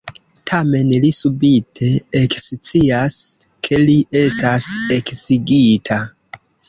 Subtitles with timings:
[0.51, 1.89] Tamen, li subite
[2.21, 3.17] ekscias,
[3.69, 6.01] ke li estas eksigita.